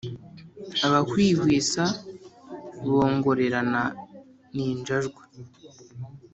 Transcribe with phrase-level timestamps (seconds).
[0.85, 1.83] Abahwihwisa
[2.89, 3.81] bongorerana
[4.53, 5.23] ninjajwa